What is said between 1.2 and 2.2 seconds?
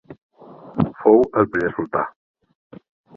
el primer sultà.